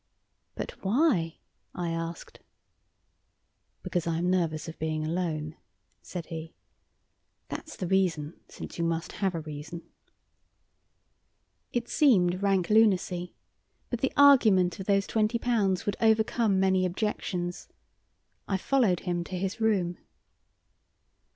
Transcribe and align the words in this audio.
"But 0.55 0.83
why?" 0.83 1.37
I 1.75 1.91
asked. 1.91 2.39
"Because 3.83 4.07
I 4.07 4.17
am 4.17 4.31
nervous 4.31 4.67
of 4.67 4.79
being 4.79 5.05
alone," 5.05 5.55
said 6.01 6.25
he. 6.25 6.55
"That's 7.49 7.75
the 7.75 7.85
reason, 7.85 8.39
since 8.49 8.79
you 8.79 8.83
must 8.83 9.11
have 9.11 9.35
a 9.35 9.41
reason." 9.41 9.83
It 11.71 11.87
seemed 11.87 12.41
rank 12.41 12.71
lunacy, 12.71 13.35
but 13.91 14.01
the 14.01 14.11
argument 14.17 14.79
of 14.79 14.87
those 14.87 15.05
twenty 15.05 15.37
pounds 15.37 15.85
would 15.85 15.97
overcome 16.01 16.59
many 16.59 16.83
objections. 16.83 17.67
I 18.47 18.57
followed 18.57 19.01
him 19.01 19.23
to 19.25 19.37
his 19.37 19.61
room. 19.61 19.99